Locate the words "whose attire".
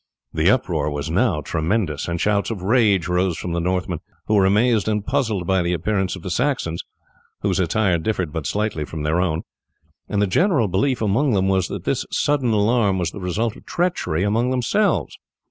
7.41-7.99